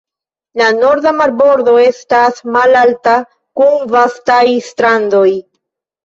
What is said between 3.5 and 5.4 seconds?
kun vastaj strandoj.